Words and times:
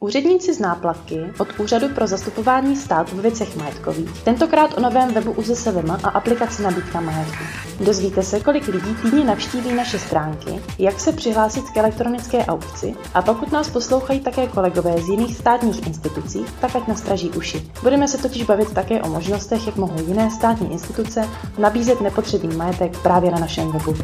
Úředníci 0.00 0.54
z 0.54 0.58
náplavky 0.58 1.20
od 1.38 1.60
Úřadu 1.60 1.88
pro 1.88 2.06
zastupování 2.06 2.76
státu 2.76 3.16
ve 3.16 3.22
věcech 3.22 3.56
majetkových, 3.56 4.22
tentokrát 4.22 4.78
o 4.78 4.80
novém 4.80 5.14
webu 5.14 5.32
UZSVM 5.32 5.90
a 5.90 6.08
aplikaci 6.08 6.62
nabídka 6.62 7.00
majetku. 7.00 7.44
Dozvíte 7.80 8.22
se, 8.22 8.40
kolik 8.40 8.68
lidí 8.68 8.94
týdně 9.02 9.24
navštíví 9.24 9.74
naše 9.74 9.98
stránky, 9.98 10.60
jak 10.78 11.00
se 11.00 11.12
přihlásit 11.12 11.64
k 11.70 11.76
elektronické 11.76 12.46
aukci 12.46 12.94
a 13.14 13.22
pokud 13.22 13.52
nás 13.52 13.70
poslouchají 13.70 14.20
také 14.20 14.46
kolegové 14.46 15.02
z 15.02 15.08
jiných 15.08 15.36
státních 15.36 15.86
institucí, 15.86 16.44
tak 16.60 16.76
ať 16.76 16.88
nastraží 16.88 17.30
uši. 17.30 17.70
Budeme 17.82 18.08
se 18.08 18.18
totiž 18.18 18.42
bavit 18.42 18.74
také 18.74 19.02
o 19.02 19.08
možnostech, 19.08 19.66
jak 19.66 19.76
mohou 19.76 20.06
jiné 20.06 20.30
státní 20.30 20.72
instituce 20.72 21.28
nabízet 21.58 22.00
nepotřebný 22.00 22.56
majetek 22.56 22.98
právě 22.98 23.30
na 23.30 23.38
našem 23.38 23.72
webu. 23.72 23.96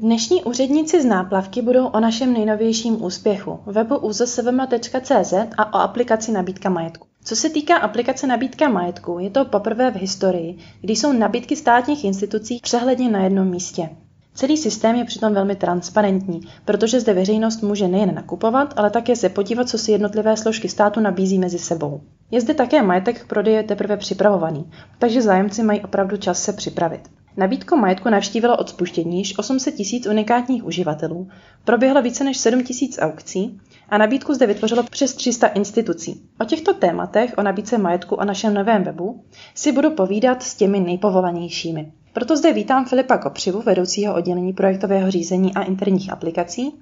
Dnešní 0.00 0.44
úředníci 0.44 1.02
z 1.02 1.04
náplavky 1.04 1.62
budou 1.62 1.86
o 1.86 2.00
našem 2.00 2.32
nejnovějším 2.32 3.04
úspěchu, 3.04 3.58
webu 3.66 3.96
uzsvm.cz 3.96 5.32
a 5.58 5.74
o 5.74 5.76
aplikaci 5.76 6.32
nabídka 6.32 6.70
majetku. 6.70 7.06
Co 7.24 7.36
se 7.36 7.50
týká 7.50 7.76
aplikace 7.76 8.26
nabídka 8.26 8.68
majetku, 8.68 9.18
je 9.18 9.30
to 9.30 9.44
poprvé 9.44 9.90
v 9.90 9.96
historii, 9.96 10.58
kdy 10.80 10.96
jsou 10.96 11.12
nabídky 11.12 11.56
státních 11.56 12.04
institucí 12.04 12.60
přehledně 12.62 13.10
na 13.10 13.24
jednom 13.24 13.48
místě. 13.48 13.88
Celý 14.34 14.56
systém 14.56 14.96
je 14.96 15.04
přitom 15.04 15.34
velmi 15.34 15.56
transparentní, 15.56 16.40
protože 16.64 17.00
zde 17.00 17.14
veřejnost 17.14 17.62
může 17.62 17.88
nejen 17.88 18.14
nakupovat, 18.14 18.74
ale 18.76 18.90
také 18.90 19.16
se 19.16 19.28
podívat, 19.28 19.68
co 19.68 19.78
si 19.78 19.92
jednotlivé 19.92 20.36
složky 20.36 20.68
státu 20.68 21.00
nabízí 21.00 21.38
mezi 21.38 21.58
sebou. 21.58 22.00
Je 22.30 22.40
zde 22.40 22.54
také 22.54 22.82
majetek 22.82 23.22
k 23.22 23.28
prodeji 23.28 23.62
teprve 23.62 23.96
připravovaný, 23.96 24.70
takže 24.98 25.22
zájemci 25.22 25.62
mají 25.62 25.80
opravdu 25.80 26.16
čas 26.16 26.42
se 26.42 26.52
připravit. 26.52 27.00
Nabídku 27.36 27.76
majetku 27.76 28.08
navštívilo 28.08 28.56
od 28.56 28.68
spuštění 28.68 29.18
již 29.18 29.38
800 29.38 29.74
tisíc 29.74 30.06
unikátních 30.06 30.64
uživatelů, 30.64 31.28
proběhlo 31.64 32.02
více 32.02 32.24
než 32.24 32.38
7 32.38 32.64
tisíc 32.64 32.98
aukcí 32.98 33.60
a 33.88 33.98
nabídku 33.98 34.34
zde 34.34 34.46
vytvořilo 34.46 34.82
přes 34.82 35.14
300 35.14 35.46
institucí. 35.46 36.22
O 36.40 36.44
těchto 36.44 36.74
tématech, 36.74 37.34
o 37.36 37.42
nabídce 37.42 37.78
majetku 37.78 38.20
a 38.20 38.24
našem 38.24 38.54
novém 38.54 38.84
webu, 38.84 39.24
si 39.54 39.72
budu 39.72 39.90
povídat 39.90 40.42
s 40.42 40.54
těmi 40.54 40.80
nejpovolanějšími. 40.80 41.92
Proto 42.12 42.36
zde 42.36 42.52
vítám 42.52 42.84
Filipa 42.84 43.18
Kopřivu, 43.18 43.62
vedoucího 43.62 44.14
oddělení 44.14 44.52
projektového 44.52 45.10
řízení 45.10 45.54
a 45.54 45.62
interních 45.62 46.12
aplikací, 46.12 46.72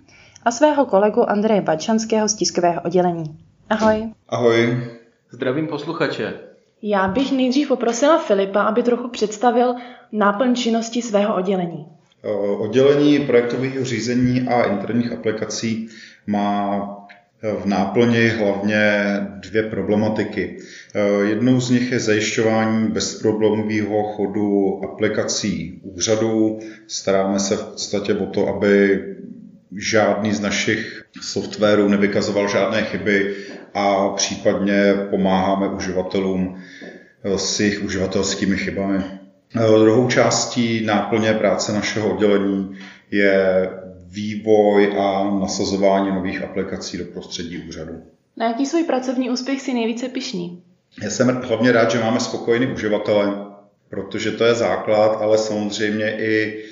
a 0.44 0.50
svého 0.50 0.86
kolegu 0.86 1.30
Andreje 1.30 1.60
Bačanského 1.60 2.28
z 2.28 2.34
tiskového 2.34 2.80
oddělení. 2.80 3.38
Ahoj. 3.70 4.12
Ahoj. 4.28 4.90
Zdravím 5.30 5.66
posluchače. 5.66 6.53
Já 6.86 7.08
bych 7.08 7.32
nejdřív 7.32 7.68
poprosila 7.68 8.18
Filipa, 8.18 8.62
aby 8.62 8.82
trochu 8.82 9.08
představil 9.08 9.74
náplň 10.12 10.54
činnosti 10.54 11.02
svého 11.02 11.36
oddělení. 11.36 11.86
Oddělení 12.58 13.18
projektového 13.18 13.84
řízení 13.84 14.40
a 14.40 14.62
interních 14.62 15.12
aplikací 15.12 15.88
má 16.26 16.80
v 17.62 17.66
náplni 17.66 18.28
hlavně 18.28 18.92
dvě 19.40 19.62
problematiky. 19.62 20.58
Jednou 21.28 21.60
z 21.60 21.70
nich 21.70 21.92
je 21.92 22.00
zajišťování 22.00 22.88
bezproblémového 22.88 24.02
chodu 24.02 24.80
aplikací 24.84 25.80
úřadů. 25.82 26.58
Staráme 26.86 27.38
se 27.38 27.56
v 27.56 27.64
podstatě 27.64 28.14
o 28.14 28.26
to, 28.26 28.48
aby 28.48 29.00
žádný 29.76 30.32
z 30.32 30.40
našich 30.40 31.04
softwarů 31.20 31.88
nevykazoval 31.88 32.48
žádné 32.48 32.82
chyby 32.82 33.34
a 33.74 34.08
případně 34.08 34.94
pomáháme 35.10 35.68
uživatelům 35.68 36.62
s 37.24 37.60
jejich 37.60 37.84
uživatelskými 37.84 38.56
chybami. 38.56 39.04
Druhou 39.54 40.08
částí 40.08 40.84
náplně 40.84 41.32
práce 41.32 41.72
našeho 41.72 42.10
oddělení 42.10 42.78
je 43.10 43.68
vývoj 44.06 44.94
a 44.98 45.30
nasazování 45.40 46.10
nových 46.10 46.42
aplikací 46.42 46.98
do 46.98 47.04
prostředí 47.04 47.58
úřadu. 47.68 48.02
Na 48.36 48.46
jaký 48.46 48.66
svůj 48.66 48.84
pracovní 48.84 49.30
úspěch 49.30 49.60
si 49.60 49.74
nejvíce 49.74 50.08
pišný? 50.08 50.62
Já 51.02 51.10
jsem 51.10 51.40
hlavně 51.44 51.72
rád, 51.72 51.90
že 51.90 52.00
máme 52.00 52.20
spokojený 52.20 52.66
uživatele, 52.66 53.46
protože 53.88 54.30
to 54.30 54.44
je 54.44 54.54
základ, 54.54 55.18
ale 55.20 55.38
samozřejmě 55.38 56.16
i 56.18 56.64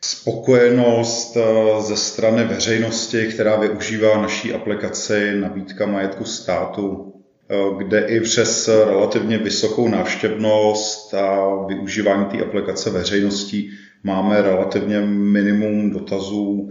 spokojenost 0.00 1.36
eh, 1.36 1.82
ze 1.82 1.96
strany 1.96 2.44
veřejnosti, 2.44 3.26
která 3.26 3.56
využívá 3.56 4.22
naší 4.22 4.54
aplikaci 4.54 5.32
nabídka 5.40 5.86
majetku 5.86 6.24
státu, 6.24 7.12
eh, 7.50 7.54
kde 7.78 8.00
i 8.00 8.20
přes 8.20 8.68
relativně 8.68 9.38
vysokou 9.38 9.88
návštěvnost 9.88 11.14
a 11.14 11.56
využívání 11.66 12.24
té 12.24 12.44
aplikace 12.44 12.90
veřejností 12.90 13.70
máme 14.02 14.42
relativně 14.42 15.00
minimum 15.00 15.90
dotazů 15.90 16.70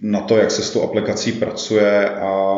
na 0.00 0.20
to, 0.20 0.36
jak 0.36 0.50
se 0.50 0.62
s 0.62 0.70
tou 0.70 0.82
aplikací 0.82 1.32
pracuje 1.32 2.10
a 2.10 2.56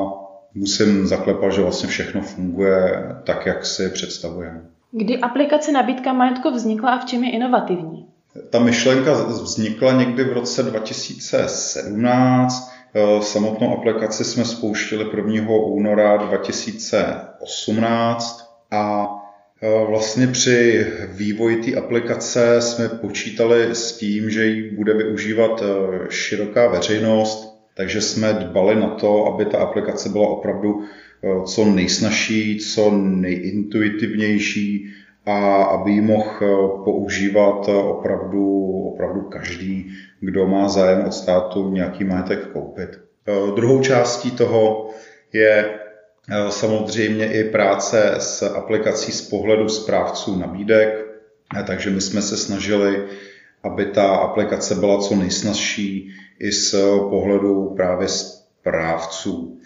musím 0.54 1.06
zaklepat, 1.06 1.52
že 1.52 1.62
vlastně 1.62 1.88
všechno 1.88 2.22
funguje 2.22 3.02
tak, 3.24 3.46
jak 3.46 3.66
si 3.66 3.88
představujeme. 3.88 4.60
Kdy 4.92 5.18
aplikace 5.18 5.72
nabídka 5.72 6.12
majetku 6.12 6.50
vznikla 6.50 6.90
a 6.90 6.98
v 6.98 7.04
čem 7.04 7.24
je 7.24 7.32
inovativní? 7.32 8.07
Ta 8.50 8.58
myšlenka 8.58 9.12
vznikla 9.12 9.92
někdy 9.92 10.24
v 10.24 10.32
roce 10.32 10.62
2017. 10.62 12.78
Eh, 12.94 13.22
samotnou 13.22 13.78
aplikaci 13.78 14.24
jsme 14.24 14.44
spouštili 14.44 15.06
1. 15.16 15.50
února 15.50 16.16
2018 16.16 18.48
a 18.70 19.08
eh, 19.62 19.84
vlastně 19.88 20.26
při 20.26 20.86
vývoji 21.08 21.56
té 21.56 21.74
aplikace 21.74 22.60
jsme 22.60 22.88
počítali 22.88 23.68
s 23.72 23.98
tím, 23.98 24.30
že 24.30 24.46
ji 24.46 24.76
bude 24.76 24.94
využívat 24.94 25.62
eh, 25.62 25.66
široká 26.10 26.68
veřejnost, 26.68 27.58
takže 27.74 28.00
jsme 28.00 28.32
dbali 28.32 28.76
na 28.76 28.88
to, 28.88 29.26
aby 29.26 29.44
ta 29.44 29.58
aplikace 29.58 30.08
byla 30.08 30.28
opravdu 30.28 30.84
co 31.46 31.64
nejsnažší, 31.64 32.58
co 32.58 32.90
nejintuitivnější, 32.90 34.86
a 35.28 35.62
aby 35.62 35.90
ji 35.90 36.00
mohl 36.00 36.30
eh, 36.42 36.46
používat 36.84 37.68
eh, 37.68 37.72
opravdu, 37.72 38.72
opravdu 38.94 39.20
každý, 39.20 39.92
kdo 40.20 40.46
má 40.46 40.68
zájem 40.68 41.04
od 41.06 41.12
státu 41.12 41.70
nějaký 41.70 42.04
majetek 42.04 42.52
koupit. 42.52 42.90
Eh, 43.28 43.32
druhou 43.56 43.80
částí 43.82 44.30
toho 44.30 44.90
je 45.32 45.78
samozřejmě 46.48 47.32
i 47.32 47.44
práce 47.44 48.14
s 48.18 48.42
aplikací 48.42 49.12
z 49.12 49.28
pohledu 49.28 49.68
správců 49.68 50.38
nabídek, 50.38 51.06
takže 51.66 51.90
my 51.90 52.00
jsme 52.00 52.22
se 52.22 52.36
snažili, 52.36 53.04
aby 53.62 53.86
ta 53.86 54.06
aplikace 54.06 54.74
byla 54.74 55.00
co 55.00 55.16
nejsnažší 55.16 56.10
i 56.38 56.52
z 56.52 56.74
pohledu 57.10 57.72
právě 57.76 58.08
správců 58.08 59.58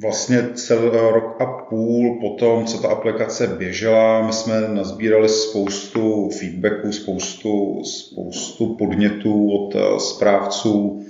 vlastně 0.00 0.48
celý 0.54 0.90
rok 0.90 1.40
a 1.40 1.46
půl 1.46 2.18
po 2.20 2.30
tom, 2.30 2.64
co 2.64 2.78
ta 2.78 2.88
aplikace 2.88 3.46
běžela, 3.46 4.26
my 4.26 4.32
jsme 4.32 4.68
nazbírali 4.68 5.28
spoustu 5.28 6.30
feedbacků, 6.30 6.92
spoustu, 6.92 7.82
spoustu 7.84 8.74
podnětů 8.74 9.52
od 9.52 9.74
eh, 9.74 10.00
správců 10.00 11.04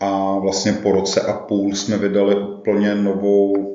a 0.00 0.38
vlastně 0.38 0.72
po 0.72 0.92
roce 0.92 1.20
a 1.20 1.32
půl 1.32 1.74
jsme 1.74 1.98
vydali 1.98 2.34
úplně 2.34 2.94
novou 2.94 3.74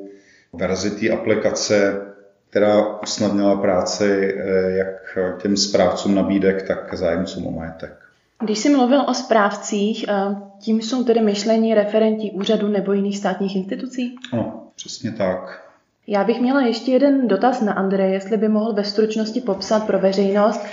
verzi 0.52 0.90
té 0.90 1.10
aplikace, 1.10 2.06
která 2.50 3.00
usnadnila 3.02 3.56
práci 3.56 4.34
eh, 4.36 4.70
jak 4.70 5.18
těm 5.42 5.56
správcům 5.56 6.14
nabídek, 6.14 6.62
tak 6.62 6.94
zájemcům 6.94 7.46
o 7.46 7.50
majetek. 7.50 7.99
Když 8.40 8.58
jsi 8.58 8.68
mluvil 8.68 9.04
o 9.08 9.14
správcích, 9.14 10.04
eh, 10.08 10.36
tím 10.60 10.82
jsou 10.82 11.04
tedy 11.04 11.20
myšlení 11.20 11.74
referenti 11.74 12.30
úřadu 12.30 12.68
nebo 12.68 12.92
jiných 12.92 13.18
státních 13.18 13.56
institucí? 13.56 14.16
No, 14.32 14.62
přesně 14.76 15.12
tak. 15.12 15.70
Já 16.06 16.24
bych 16.24 16.40
měla 16.40 16.60
ještě 16.60 16.92
jeden 16.92 17.28
dotaz 17.28 17.60
na 17.60 17.72
Andreje, 17.72 18.12
jestli 18.12 18.36
by 18.36 18.48
mohl 18.48 18.72
ve 18.72 18.84
stručnosti 18.84 19.40
popsat 19.40 19.86
pro 19.86 19.98
veřejnost, 19.98 20.66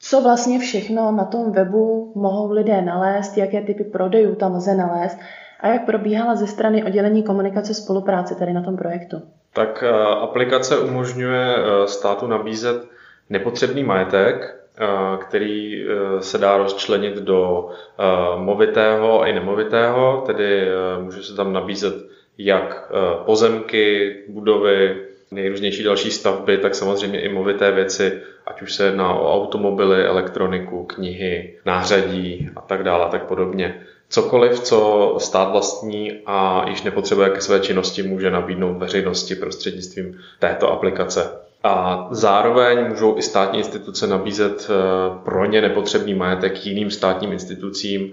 co 0.00 0.20
vlastně 0.20 0.58
všechno 0.58 1.12
na 1.12 1.24
tom 1.24 1.52
webu 1.52 2.12
mohou 2.14 2.52
lidé 2.52 2.82
nalézt, 2.82 3.38
jaké 3.38 3.62
typy 3.62 3.84
prodejů 3.84 4.34
tam 4.34 4.54
lze 4.54 4.74
nalézt 4.74 5.18
a 5.60 5.68
jak 5.68 5.86
probíhala 5.86 6.34
ze 6.34 6.46
strany 6.46 6.84
oddělení 6.84 7.22
komunikace 7.22 7.74
spolupráce 7.74 8.34
tady 8.34 8.52
na 8.52 8.62
tom 8.62 8.76
projektu. 8.76 9.22
Tak 9.52 9.84
eh, 9.86 9.90
aplikace 10.22 10.78
umožňuje 10.78 11.56
eh, 11.56 11.88
státu 11.88 12.26
nabízet 12.26 12.84
nepotřebný 13.30 13.84
majetek, 13.84 14.58
který 15.20 15.82
e, 15.82 16.22
se 16.22 16.38
dá 16.38 16.56
rozčlenit 16.56 17.14
do 17.14 17.68
e, 17.68 18.04
movitého 18.38 19.24
i 19.26 19.32
nemovitého, 19.32 20.22
tedy 20.26 20.68
může 21.00 21.22
se 21.22 21.34
tam 21.34 21.52
nabízet 21.52 21.94
jak 22.38 22.92
pozemky, 23.24 24.16
budovy, 24.28 24.96
nejrůznější 25.30 25.82
další 25.82 26.10
stavby, 26.10 26.58
tak 26.58 26.74
samozřejmě 26.74 27.20
i 27.20 27.28
movité 27.28 27.72
věci, 27.72 28.20
ať 28.46 28.62
už 28.62 28.74
se 28.74 28.84
jedná 28.84 29.14
o 29.14 29.34
automobily, 29.34 30.04
elektroniku, 30.04 30.84
knihy, 30.84 31.58
nářadí 31.64 32.50
a 32.56 32.60
tak 32.60 32.82
dále 32.82 33.04
a 33.04 33.08
tak 33.08 33.26
podobně. 33.26 33.82
Cokoliv, 34.08 34.60
co 34.60 35.14
stát 35.20 35.52
vlastní 35.52 36.22
a 36.26 36.68
již 36.68 36.82
nepotřebuje 36.82 37.30
ke 37.30 37.40
své 37.40 37.60
činnosti, 37.60 38.02
může 38.02 38.30
nabídnout 38.30 38.78
veřejnosti 38.78 39.34
prostřednictvím 39.34 40.18
této 40.38 40.72
aplikace. 40.72 41.47
A 41.62 42.08
zároveň 42.10 42.88
můžou 42.88 43.18
i 43.18 43.22
státní 43.22 43.58
instituce 43.58 44.06
nabízet 44.06 44.70
eh, 44.70 44.74
pro 45.24 45.44
ně 45.44 45.60
nepotřebný 45.60 46.14
majetek 46.14 46.66
jiným 46.66 46.90
státním 46.90 47.32
institucím, 47.32 48.12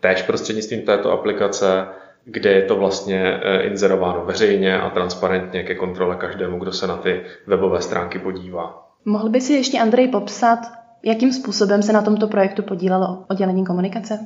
též 0.00 0.22
prostřednictvím 0.22 0.82
této 0.82 1.12
aplikace. 1.12 1.86
kde 2.28 2.52
je 2.52 2.62
to 2.62 2.76
vlastně 2.76 3.40
inzerováno 3.62 4.24
veřejně 4.24 4.80
a 4.80 4.90
transparentně 4.90 5.62
ke 5.62 5.74
kontrole 5.74 6.16
každému, 6.16 6.58
kdo 6.58 6.72
se 6.72 6.86
na 6.86 6.96
ty 6.96 7.22
webové 7.46 7.82
stránky 7.82 8.18
podívá. 8.18 8.88
Mohl 9.04 9.28
by 9.28 9.40
si 9.40 9.52
ještě 9.52 9.78
Andrej 9.78 10.08
popsat, 10.08 10.58
jakým 11.02 11.32
způsobem 11.32 11.82
se 11.82 11.92
na 11.92 12.02
tomto 12.02 12.28
projektu 12.28 12.62
podílelo 12.62 13.24
oddělení 13.28 13.64
komunikace? 13.64 14.18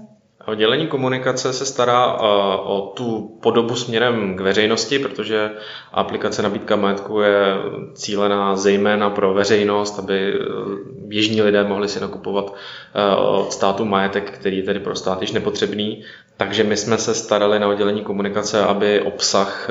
Oddělení 0.47 0.87
komunikace 0.87 1.53
se 1.53 1.67
stará 1.67 2.07
eh, 2.15 2.19
o 2.65 2.93
tu 2.97 3.39
podobu 3.43 3.77
směrem 3.77 4.37
k 4.37 4.41
veřejnosti, 4.41 4.99
protože 4.99 5.51
aplikace 5.93 6.43
nabídka 6.43 6.77
majetku 6.77 7.21
je 7.21 7.55
cílená 7.95 8.57
zejména 8.57 9.11
pro 9.11 9.35
veřejnost, 9.35 9.99
aby 9.99 10.35
eh, 10.35 10.39
běžní 11.07 11.43
lidé 11.43 11.65
mohli 11.65 11.89
si 11.89 12.01
nakupovat 12.01 12.55
eh, 12.95 13.17
od 13.17 13.53
státu 13.53 13.85
majetek, 13.85 14.31
který 14.31 14.57
je 14.57 14.63
tedy 14.63 14.81
pro 14.81 14.97
stát 14.97 15.21
již 15.21 15.33
nepotřebný. 15.33 16.05
Takže 16.41 16.65
my 16.65 16.77
jsme 16.77 16.99
se 16.99 17.15
starali 17.15 17.59
na 17.59 17.69
oddělení 17.69 18.03
komunikace, 18.03 18.65
aby 18.65 19.01
obsah 19.01 19.69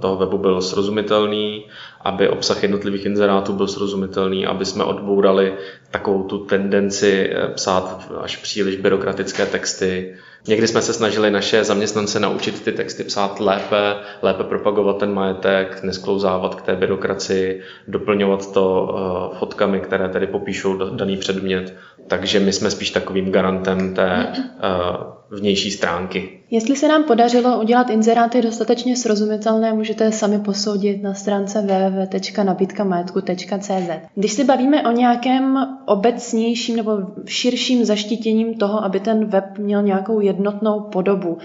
toho 0.00 0.16
webu 0.16 0.38
byl 0.38 0.62
srozumitelný, 0.62 1.66
aby 2.00 2.28
obsah 2.28 2.62
jednotlivých 2.62 3.06
inzerátů 3.06 3.52
byl 3.52 3.68
srozumitelný, 3.68 4.46
aby 4.46 4.64
jsme 4.64 4.84
odbourali 4.84 5.54
takovou 5.90 6.22
tu 6.22 6.38
tendenci 6.38 7.30
psát 7.54 8.12
až 8.20 8.36
příliš 8.36 8.76
byrokratické 8.76 9.46
texty, 9.46 10.16
Někdy 10.46 10.68
jsme 10.68 10.82
se 10.82 10.92
snažili 10.92 11.30
naše 11.30 11.64
zaměstnance 11.64 12.20
naučit 12.20 12.64
ty 12.64 12.72
texty 12.72 13.04
psát 13.04 13.40
lépe, 13.40 13.94
lépe 14.22 14.44
propagovat 14.44 14.98
ten 14.98 15.14
majetek, 15.14 15.82
nesklouzávat 15.82 16.54
k 16.54 16.62
té 16.62 16.76
byrokracii, 16.76 17.62
doplňovat 17.88 18.52
to 18.52 18.88
uh, 19.32 19.38
fotkami, 19.38 19.80
které 19.80 20.08
tedy 20.08 20.26
popíšou 20.26 20.76
daný 20.76 21.16
předmět. 21.16 21.74
Takže 22.08 22.40
my 22.40 22.52
jsme 22.52 22.70
spíš 22.70 22.90
takovým 22.90 23.32
garantem 23.32 23.94
té 23.94 24.32
uh, 24.32 25.38
vnější 25.38 25.70
stránky. 25.70 26.40
Jestli 26.50 26.76
se 26.76 26.88
nám 26.88 27.04
podařilo 27.04 27.60
udělat 27.60 27.90
inzeráty 27.90 28.42
dostatečně 28.42 28.96
srozumitelné, 28.96 29.72
můžete 29.72 30.12
sami 30.12 30.38
posoudit 30.38 31.02
na 31.02 31.14
stránce 31.14 31.60
www.nabídkamajetku.cz. 31.60 33.90
Když 34.14 34.32
se 34.32 34.44
bavíme 34.44 34.88
o 34.88 34.92
nějakém 34.92 35.58
obecnějším 35.86 36.76
nebo 36.76 36.92
širším 37.26 37.84
zaštítěním 37.84 38.54
toho, 38.54 38.84
aby 38.84 39.00
ten 39.00 39.24
web 39.24 39.58
měl 39.58 39.82
nějakou 39.82 40.20
jednotnou 40.20 40.80
podobu, 40.80 41.38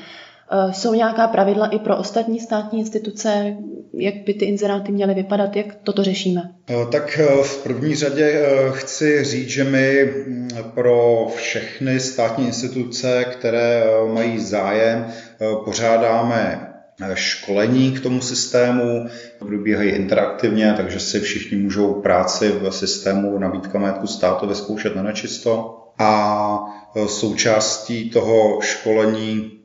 jsou 0.72 0.94
nějaká 0.94 1.28
pravidla 1.28 1.68
i 1.68 1.80
pro 1.80 1.98
ostatní 1.98 2.40
státní 2.40 2.80
instituce, 2.80 3.58
jak 3.94 4.16
by 4.26 4.34
ty 4.34 4.46
inzeráty 4.46 4.92
měly 4.92 5.14
vypadat, 5.14 5.56
jak 5.56 5.76
toto 5.84 6.04
řešíme? 6.04 6.42
Eh, 6.70 6.86
tak 6.92 7.20
eh, 7.20 7.44
v 7.44 7.64
první 7.64 7.96
řadě 7.96 8.42
chci 8.72 9.24
říct, 9.24 9.50
že 9.50 9.64
my 9.64 10.14
mm, 10.28 10.50
pro 10.74 11.28
všechny 11.36 12.00
státní 12.00 12.46
instituce, 12.46 13.26
které 13.32 13.84
mají 14.14 14.40
zájem, 14.40 15.06
pořádáme 15.66 16.70
školení 17.14 17.92
k 17.92 18.00
tomu 18.00 18.22
systému, 18.22 19.06
probíhají 19.40 19.90
interaktivně, 19.90 20.74
takže 20.78 21.00
si 21.00 21.20
všichni 21.20 21.58
můžou 21.58 21.94
práci 21.94 22.50
v 22.50 22.72
systému 22.72 23.40
nabídka 23.40 23.80
majetku 23.80 24.08
státu 24.08 24.48
vyzkoušet 24.48 24.96
na 24.96 25.04
nečisto. 25.04 25.80
A 26.00 26.60
součástí 27.08 28.10
toho 28.10 28.62
školení 28.62 29.52
Eh, 29.52 29.63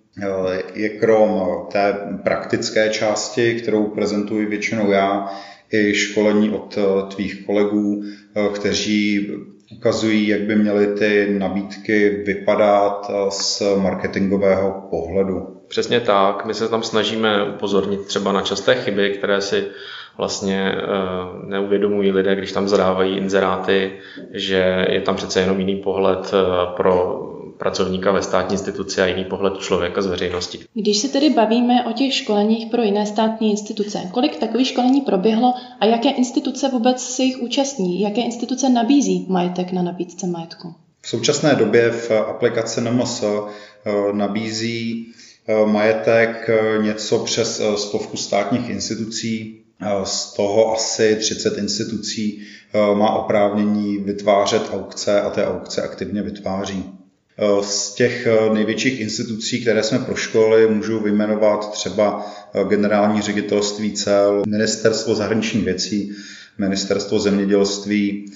je 0.74 0.88
krom 0.88 1.48
té 1.72 1.98
praktické 2.22 2.88
části, 2.88 3.54
kterou 3.54 3.86
prezentuji 3.86 4.46
většinou 4.46 4.90
já, 4.90 5.28
i 5.72 5.94
školení 5.94 6.50
od 6.50 6.78
eh, 6.78 7.14
tvých 7.14 7.46
kolegů, 7.46 8.04
eh, 8.36 8.48
kteří 8.54 9.30
ukazují, 9.76 10.28
jak 10.28 10.40
by 10.40 10.56
měly 10.56 10.86
ty 10.86 11.36
nabídky 11.38 12.22
vypadat 12.26 13.10
z 13.28 13.62
marketingového 13.76 14.86
pohledu. 14.90 15.60
Přesně 15.68 16.00
tak. 16.00 16.44
My 16.44 16.54
se 16.54 16.68
tam 16.68 16.82
snažíme 16.82 17.44
upozornit 17.44 18.06
třeba 18.06 18.32
na 18.32 18.42
časté 18.42 18.74
chyby, 18.74 19.10
které 19.10 19.40
si 19.40 19.64
vlastně 20.18 20.72
neuvědomují 21.46 22.12
lidé, 22.12 22.36
když 22.36 22.52
tam 22.52 22.68
zadávají 22.68 23.16
inzeráty, 23.16 23.92
že 24.32 24.86
je 24.90 25.00
tam 25.00 25.16
přece 25.16 25.40
jenom 25.40 25.60
jiný 25.60 25.76
pohled 25.76 26.34
pro 26.76 27.20
pracovníka 27.58 28.12
ve 28.12 28.22
státní 28.22 28.52
instituci 28.52 29.00
a 29.00 29.06
jiný 29.06 29.24
pohled 29.24 29.58
člověka 29.58 30.02
z 30.02 30.06
veřejnosti. 30.06 30.58
Když 30.74 30.98
se 30.98 31.08
tedy 31.08 31.30
bavíme 31.30 31.84
o 31.84 31.92
těch 31.92 32.14
školeních 32.14 32.70
pro 32.70 32.82
jiné 32.82 33.06
státní 33.06 33.50
instituce, 33.50 33.98
kolik 34.12 34.36
takových 34.36 34.66
školení 34.66 35.00
proběhlo 35.00 35.54
a 35.80 35.86
jaké 35.86 36.10
instituce 36.10 36.68
vůbec 36.68 37.02
se 37.02 37.22
jich 37.22 37.38
účastní? 37.42 38.00
Jaké 38.00 38.20
instituce 38.20 38.68
nabízí 38.68 39.26
majetek 39.28 39.72
na 39.72 39.82
nabídce 39.82 40.26
majetku? 40.26 40.74
V 41.00 41.08
současné 41.08 41.54
době 41.54 41.90
v 41.90 42.10
aplikaci 42.10 42.80
NMS 42.80 43.22
eh, 43.22 43.92
nabízí 44.12 45.06
eh, 45.48 45.66
majetek 45.66 46.48
eh, 46.48 46.82
něco 46.82 47.18
přes 47.18 47.62
stovku 47.76 48.16
státních 48.16 48.70
institucí, 48.70 49.54
z 50.04 50.34
toho 50.34 50.74
asi 50.74 51.16
30 51.16 51.58
institucí 51.58 52.42
má 52.94 53.14
oprávnění 53.14 53.98
vytvářet 53.98 54.62
aukce 54.72 55.20
a 55.20 55.30
té 55.30 55.46
aukce 55.46 55.82
aktivně 55.82 56.22
vytváří. 56.22 56.97
Eh, 57.40 57.62
z 57.62 57.94
těch 57.94 58.26
eh, 58.26 58.54
největších 58.54 59.00
institucí, 59.00 59.60
které 59.62 59.82
jsme 59.82 59.98
proškolili, 59.98 60.74
můžu 60.74 61.00
vyjmenovat 61.00 61.72
třeba 61.72 62.26
eh, 62.54 62.64
generální 62.64 63.22
ředitelství 63.22 63.92
cel, 63.92 64.42
ministerstvo 64.46 65.14
zahraničních 65.14 65.64
věcí, 65.64 66.12
ministerstvo 66.58 67.18
zemědělství 67.18 68.32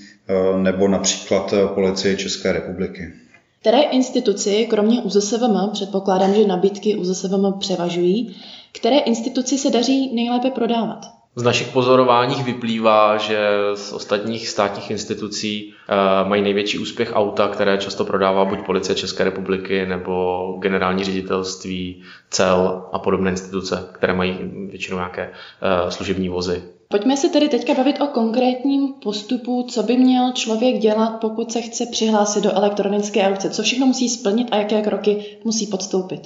nebo 0.63 0.89
například 0.89 1.55
policie 1.75 2.17
České 2.17 2.53
republiky. 2.53 3.13
Které 3.61 3.83
instituci, 3.83 4.67
kromě 4.71 5.03
UZSVM, 5.03 5.71
předpokládám, 5.73 6.35
že 6.35 6.47
nabídky 6.47 6.97
UZSVM 6.97 7.53
převažují, 7.59 8.37
které 8.73 8.99
instituci 8.99 9.59
se 9.59 9.71
daří 9.71 10.15
nejlépe 10.15 10.51
prodávat? 10.51 11.22
Z 11.37 11.43
našich 11.43 11.69
pozorováních 11.69 12.45
vyplývá, 12.45 13.17
že 13.17 13.39
z 13.75 13.93
ostatních 13.93 14.49
státních 14.49 14.91
institucí 14.91 15.75
uh, 16.23 16.29
mají 16.29 16.43
největší 16.43 16.79
úspěch 16.79 17.11
auta, 17.15 17.49
které 17.49 17.79
často 17.79 18.05
prodává 18.05 18.45
buď 18.45 18.59
policie 18.67 18.97
České 18.97 19.25
republiky 19.25 19.87
nebo 19.87 20.57
generální 20.61 21.05
ředitelství, 21.05 22.03
cel 22.31 22.83
a 22.93 22.99
podobné 22.99 23.31
instituce, 23.31 23.89
které 23.93 24.15
mají 24.15 24.39
většinou 24.71 24.97
nějaké 24.97 25.31
uh, 25.31 25.91
služební 25.91 26.29
vozy. 26.29 26.63
Pojďme 26.89 27.17
se 27.17 27.29
tedy 27.29 27.49
teďka 27.49 27.75
bavit 27.75 28.01
o 28.01 28.07
konkrétním 28.07 28.93
postupu, 29.03 29.67
co 29.71 29.83
by 29.83 29.97
měl 29.97 30.33
člověk 30.33 30.79
dělat, 30.79 31.21
pokud 31.21 31.53
se 31.53 31.61
chce 31.61 31.87
přihlásit 31.87 32.45
do 32.45 32.53
elektronické 32.57 33.23
aukce. 33.23 33.51
Co 33.51 33.63
všechno 33.63 33.87
musí 33.87 34.09
splnit 34.09 34.49
a 34.51 34.57
jaké 34.57 34.83
kroky 34.83 35.25
musí 35.45 35.67
podstoupit? 35.67 36.21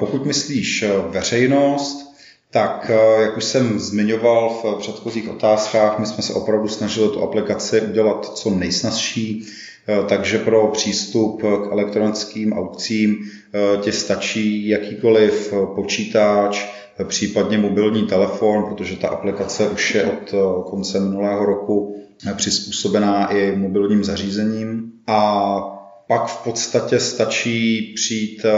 Pokud 0.00 0.26
myslíš 0.26 0.84
veřejnost, 1.10 2.11
tak 2.52 2.90
eh, 2.90 3.22
jak 3.22 3.36
už 3.36 3.44
jsem 3.44 3.78
zmiňoval 3.78 4.50
v 4.50 4.78
předchozích 4.78 5.30
otázkách, 5.30 5.98
my 5.98 6.06
jsme 6.06 6.22
se 6.22 6.34
opravdu 6.34 6.68
snažili 6.68 7.08
tu 7.08 7.22
aplikaci 7.22 7.80
udělat 7.80 8.36
co 8.36 8.50
nejsnazší, 8.50 9.46
eh, 9.88 10.02
takže 10.08 10.38
pro 10.38 10.68
přístup 10.68 11.42
k 11.42 11.72
elektronickým 11.72 12.52
aukcím 12.52 13.16
eh, 13.18 13.76
ti 13.80 13.92
stačí 13.92 14.68
jakýkoliv 14.68 15.54
počítač, 15.74 16.68
případně 17.04 17.58
mobilní 17.58 18.02
telefon, 18.02 18.64
protože 18.64 18.96
ta 18.96 19.08
aplikace 19.08 19.68
už 19.68 19.94
je 19.94 20.04
od 20.04 20.34
konce 20.70 21.00
minulého 21.00 21.44
roku 21.44 21.96
přizpůsobená 22.36 23.32
i 23.32 23.56
mobilním 23.56 24.04
zařízením. 24.04 24.92
A 25.06 25.81
pak 26.06 26.26
v 26.26 26.44
podstatě 26.44 27.00
stačí 27.00 27.92
přijít 27.94 28.44
eh, 28.44 28.52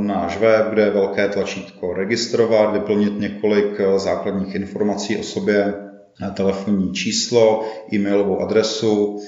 na 0.00 0.28
web, 0.40 0.66
kde 0.72 0.82
je 0.82 0.90
velké 0.90 1.28
tlačítko 1.28 1.94
registrovat, 1.94 2.72
vyplnit 2.72 3.20
několik 3.20 3.80
eh, 3.80 3.98
základních 3.98 4.54
informací 4.54 5.16
o 5.16 5.22
sobě, 5.22 5.74
eh, 6.22 6.30
telefonní 6.30 6.92
číslo, 6.92 7.64
e-mailovou 7.92 8.40
adresu, 8.40 9.20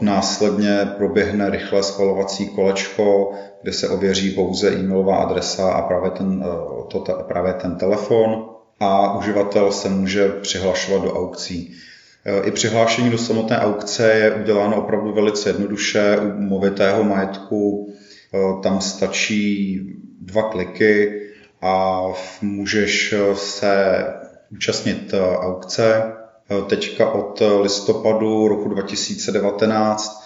následně 0.00 0.88
proběhne 0.96 1.50
rychle 1.50 1.82
schvalovací 1.82 2.48
kolečko, 2.48 3.32
kde 3.62 3.72
se 3.72 3.88
ověří 3.88 4.30
pouze 4.30 4.70
e-mailová 4.70 5.16
adresa 5.16 5.72
a 5.72 5.82
právě 5.82 6.10
ten, 6.10 6.44
to, 6.88 7.04
právě 7.28 7.52
ten 7.52 7.76
telefon 7.76 8.48
a 8.80 9.18
uživatel 9.18 9.72
se 9.72 9.88
může 9.88 10.28
přihlašovat 10.28 11.02
do 11.02 11.12
aukcí. 11.12 11.74
I 12.44 12.50
přihlášení 12.50 13.10
do 13.10 13.18
samotné 13.18 13.58
aukce 13.58 14.12
je 14.12 14.34
uděláno 14.34 14.76
opravdu 14.76 15.12
velice 15.12 15.48
jednoduše. 15.48 16.18
U 16.18 16.40
movitého 16.40 17.04
majetku 17.04 17.92
eh, 18.34 18.38
tam 18.62 18.80
stačí 18.80 19.80
dva 20.20 20.42
kliky 20.42 21.20
a 21.62 22.02
můžeš 22.42 23.14
se 23.34 24.04
účastnit 24.52 25.14
eh, 25.14 25.36
aukce. 25.36 26.02
Eh, 26.50 26.62
teďka 26.68 27.10
od 27.10 27.42
listopadu 27.62 28.48
roku 28.48 28.68
2019 28.68 30.24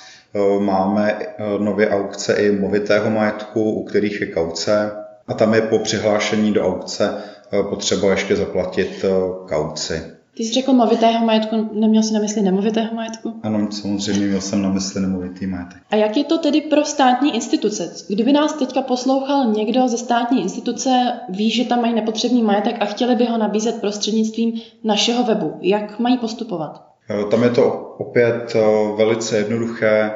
máme 0.58 1.18
nově 1.58 1.90
aukce 1.90 2.34
i 2.34 2.50
movitého 2.52 3.10
majetku, 3.10 3.70
u 3.70 3.84
kterých 3.84 4.20
je 4.20 4.26
kauce 4.26 4.92
a 5.28 5.34
tam 5.34 5.54
je 5.54 5.60
po 5.60 5.78
přihlášení 5.78 6.52
do 6.52 6.66
aukce 6.66 7.22
potřeba 7.70 8.10
ještě 8.10 8.36
zaplatit 8.36 9.04
kauci. 9.48 10.17
Ty 10.38 10.44
jsi 10.44 10.52
řekl 10.52 10.72
movitého 10.72 11.26
majetku, 11.26 11.70
neměl 11.72 12.02
jsi 12.02 12.14
na 12.14 12.20
mysli 12.20 12.42
nemovitého 12.42 12.94
majetku? 12.94 13.32
Ano, 13.42 13.72
samozřejmě 13.72 14.26
měl 14.26 14.40
jsem 14.40 14.62
na 14.62 14.68
mysli 14.68 15.00
nemovitý 15.00 15.46
majetek. 15.46 15.78
A 15.90 15.96
jak 15.96 16.16
je 16.16 16.24
to 16.24 16.38
tedy 16.38 16.60
pro 16.60 16.84
státní 16.84 17.34
instituce? 17.34 17.94
Kdyby 18.08 18.32
nás 18.32 18.52
teďka 18.52 18.82
poslouchal 18.82 19.52
někdo 19.52 19.88
ze 19.88 19.98
státní 19.98 20.42
instituce, 20.42 20.90
ví, 21.28 21.50
že 21.50 21.64
tam 21.64 21.82
mají 21.82 21.94
nepotřebný 21.94 22.42
majetek 22.42 22.76
a 22.80 22.84
chtěli 22.84 23.16
by 23.16 23.24
ho 23.24 23.38
nabízet 23.38 23.80
prostřednictvím 23.80 24.52
našeho 24.84 25.24
webu. 25.24 25.54
Jak 25.60 25.98
mají 25.98 26.18
postupovat? 26.18 26.82
Tam 27.30 27.42
je 27.42 27.50
to 27.50 27.94
opět 27.98 28.52
eh, 28.54 28.60
velice 28.96 29.38
jednoduché. 29.38 30.10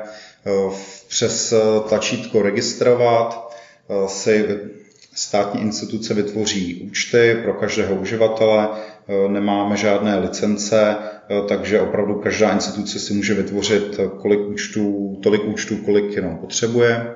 Eh, 0.46 0.50
přes 1.08 1.52
eh, 1.52 1.56
tlačítko 1.88 2.42
registrovat 2.42 3.52
si 4.06 4.48
státní 5.14 5.60
instituce 5.60 6.14
vytvoří 6.14 6.88
účty 6.90 7.36
pro 7.42 7.54
každého 7.54 7.94
uživatele, 7.94 8.68
nemáme 9.28 9.76
žádné 9.76 10.18
licence, 10.18 10.96
takže 11.48 11.80
opravdu 11.80 12.14
každá 12.14 12.52
instituce 12.52 12.98
si 12.98 13.14
může 13.14 13.34
vytvořit 13.34 14.00
kolik 14.20 14.40
účtů, 14.40 15.16
tolik 15.22 15.44
účtů, 15.44 15.76
kolik 15.76 16.16
jenom 16.16 16.36
potřebuje. 16.36 17.14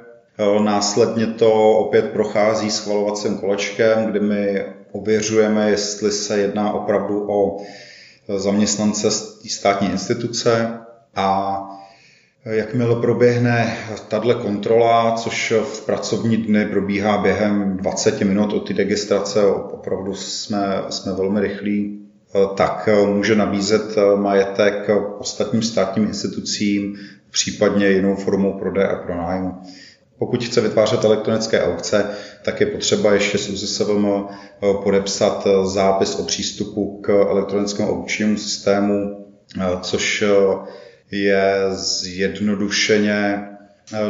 Následně 0.64 1.26
to 1.26 1.78
opět 1.78 2.10
prochází 2.12 2.70
schvalovacím 2.70 3.38
kolečkem, 3.38 4.04
kdy 4.04 4.20
my 4.20 4.64
ověřujeme, 4.92 5.70
jestli 5.70 6.12
se 6.12 6.38
jedná 6.38 6.72
opravdu 6.72 7.30
o 7.30 7.62
zaměstnance 8.36 9.10
státní 9.48 9.90
instituce 9.90 10.78
a 11.14 11.60
Jakmile 12.50 13.00
proběhne 13.00 13.76
tahle 14.08 14.34
kontrola, 14.34 15.12
což 15.12 15.52
v 15.62 15.86
pracovní 15.86 16.36
dny 16.36 16.66
probíhá 16.66 17.18
během 17.18 17.76
20 17.76 18.20
minut 18.20 18.52
od 18.52 18.68
té 18.68 18.74
registrace, 18.74 19.46
opravdu 19.46 20.14
jsme, 20.14 20.82
jsme 20.90 21.12
velmi 21.12 21.40
rychlí, 21.40 22.06
tak 22.54 22.88
může 23.06 23.36
nabízet 23.36 23.96
majetek 24.16 24.90
ostatním 25.18 25.62
státním 25.62 26.04
institucím, 26.04 26.96
případně 27.30 27.90
jinou 27.90 28.14
formou 28.14 28.58
prodeje 28.58 28.88
a 28.88 28.96
pronájmu. 28.96 29.54
Pokud 30.18 30.44
chce 30.44 30.60
vytvářet 30.60 31.04
elektronické 31.04 31.62
aukce, 31.62 32.10
tak 32.44 32.60
je 32.60 32.66
potřeba 32.66 33.14
ještě 33.14 33.38
s 33.38 33.48
UZSVM 33.48 34.06
podepsat 34.84 35.46
zápis 35.62 36.14
o 36.14 36.24
přístupu 36.24 37.00
k 37.00 37.08
elektronickému 37.30 37.90
aukčnímu 37.90 38.36
systému, 38.36 39.26
což 39.80 40.24
je 41.10 41.54
zjednodušeně 41.70 43.48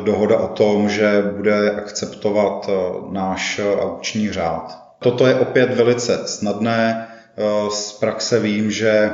dohoda 0.04 0.38
o 0.38 0.48
tom, 0.48 0.88
že 0.88 1.22
bude 1.36 1.70
akceptovat 1.70 2.70
náš 3.10 3.60
aukční 3.80 4.32
řád. 4.32 4.78
Toto 4.98 5.26
je 5.26 5.34
opět 5.34 5.74
velice 5.74 6.22
snadné. 6.26 7.08
Z 7.70 7.92
praxe 7.92 8.40
vím, 8.40 8.70
že 8.70 9.12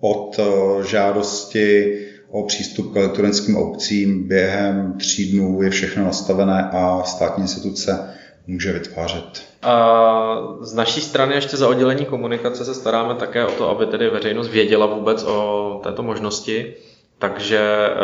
od 0.00 0.40
žádosti 0.84 1.98
o 2.30 2.42
přístup 2.42 2.92
k 2.92 2.96
elektronickým 2.96 3.56
aukcím 3.56 4.28
během 4.28 4.94
tří 4.98 5.32
dnů 5.32 5.62
je 5.62 5.70
všechno 5.70 6.04
nastavené 6.04 6.70
a 6.72 7.02
státní 7.04 7.42
instituce 7.42 8.14
může 8.46 8.72
vytvářet. 8.72 9.42
A 9.62 10.56
z 10.60 10.74
naší 10.74 11.00
strany 11.00 11.34
ještě 11.34 11.56
za 11.56 11.68
oddělení 11.68 12.04
komunikace 12.04 12.64
se 12.64 12.74
staráme 12.74 13.14
také 13.14 13.46
o 13.46 13.50
to, 13.50 13.70
aby 13.70 13.86
tedy 13.86 14.10
veřejnost 14.10 14.48
věděla 14.48 14.86
vůbec 14.86 15.22
o 15.22 15.80
této 15.84 16.02
možnosti. 16.02 16.74
Takže 17.22 17.58
eh, 17.58 17.94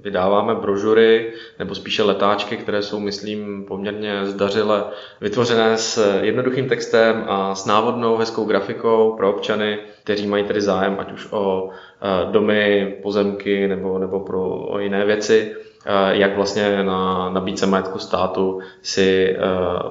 vydáváme 0.00 0.54
brožury, 0.54 1.32
nebo 1.58 1.74
spíše 1.74 2.02
letáčky, 2.02 2.56
které 2.56 2.82
jsou, 2.82 3.00
myslím, 3.00 3.64
poměrně 3.68 4.26
zdařile 4.26 4.84
vytvořené 5.20 5.76
s 5.76 6.20
jednoduchým 6.22 6.68
textem 6.68 7.24
a 7.28 7.54
s 7.54 7.66
návodnou 7.66 8.16
hezkou 8.16 8.44
grafikou 8.44 9.14
pro 9.16 9.30
občany, 9.34 9.78
kteří 10.04 10.26
mají 10.26 10.44
tedy 10.44 10.60
zájem, 10.60 10.96
ať 10.98 11.12
už 11.12 11.28
o 11.30 11.68
eh, 11.68 12.32
domy, 12.32 12.94
pozemky 13.02 13.68
nebo, 13.68 13.98
nebo 13.98 14.20
pro 14.20 14.48
o 14.48 14.78
jiné 14.78 15.04
věci, 15.04 15.52
eh, 15.86 15.90
jak 16.16 16.36
vlastně 16.36 16.82
na 16.82 17.30
nabídce 17.30 17.66
majetku 17.66 17.98
státu 17.98 18.60
si 18.82 19.36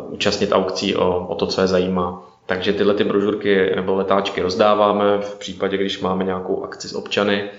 účastnit 0.07 0.51
aukcí 0.51 0.95
o, 0.95 1.27
o 1.27 1.35
to, 1.35 1.47
co 1.47 1.61
je 1.61 1.67
zajímá. 1.67 2.27
Takže 2.45 2.73
tyhle 2.73 2.93
ty 2.93 3.03
brožurky 3.03 3.71
nebo 3.75 3.95
letáčky 3.95 4.41
rozdáváme 4.41 5.17
v 5.17 5.39
případě, 5.39 5.77
když 5.77 6.01
máme 6.01 6.23
nějakou 6.23 6.63
akci 6.63 6.87
s 6.87 6.95
občany 6.95 7.49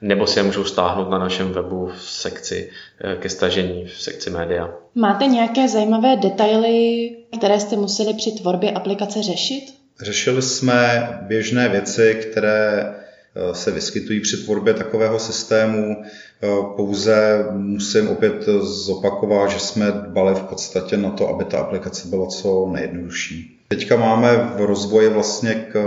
nebo 0.00 0.26
si 0.26 0.38
je 0.38 0.42
můžou 0.42 0.64
stáhnout 0.64 1.10
na 1.10 1.18
našem 1.18 1.52
webu 1.52 1.86
v 1.86 2.02
sekci 2.02 2.70
eh, 3.00 3.16
ke 3.16 3.28
stažení, 3.28 3.84
v 3.84 4.02
sekci 4.02 4.30
média. 4.30 4.70
Máte 4.94 5.26
nějaké 5.26 5.68
zajímavé 5.68 6.16
detaily, 6.16 7.10
které 7.38 7.60
jste 7.60 7.76
museli 7.76 8.14
při 8.14 8.32
tvorbě 8.32 8.70
aplikace 8.70 9.22
řešit? 9.22 9.64
Řešili 10.00 10.42
jsme 10.42 11.08
běžné 11.22 11.68
věci, 11.68 12.14
které 12.30 12.94
eh, 13.34 13.54
se 13.54 13.70
vyskytují 13.70 14.20
při 14.20 14.36
tvorbě 14.36 14.74
takového 14.74 15.18
systému. 15.18 15.96
Eh, 16.42 16.46
pouze 16.76 17.46
musím 17.52 18.08
opět 18.08 18.46
zopakovat, 18.60 19.50
že 19.50 19.58
jsme 19.58 19.92
dbali 19.92 20.34
v 20.34 20.42
podstatě 20.42 20.96
na 20.96 21.10
to, 21.10 21.28
aby 21.28 21.44
ta 21.44 21.58
aplikace 21.58 22.08
byla 22.08 22.26
co 22.26 22.68
nejjednodušší. 22.72 23.58
Teďka 23.68 23.96
máme 23.96 24.36
v 24.56 24.60
rozvoji 24.60 25.08
vlastně 25.08 25.54
k 25.54 25.84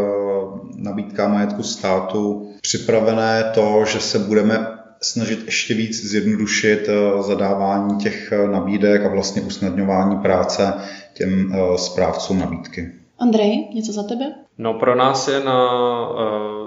nabídkám 0.76 1.34
majetku 1.34 1.64
státu 1.64 2.51
připravené 2.62 3.52
to, 3.54 3.86
že 3.86 4.00
se 4.00 4.20
budeme 4.20 4.68
snažit 5.02 5.46
ještě 5.46 5.74
víc 5.74 6.06
zjednodušit 6.06 6.90
eh, 6.90 7.24
zadávání 7.24 7.98
těch 7.98 8.32
eh, 8.32 8.48
nabídek 8.48 9.06
a 9.06 9.10
vlastně 9.10 9.42
usnadňování 9.42 10.18
práce 10.18 10.74
těm 11.14 11.54
eh, 11.54 11.78
správcům 11.78 12.40
nabídky. 12.40 12.92
Andrej, 13.20 13.68
něco 13.74 13.92
za 13.92 14.04
tebe? 14.04 14.26
No 14.58 14.74
pro 14.74 14.96
nás 14.96 15.28
je 15.28 15.40
na, 15.40 15.70